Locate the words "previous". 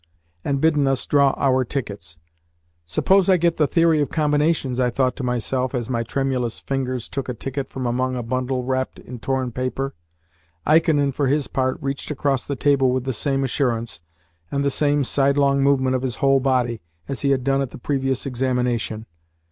17.77-18.25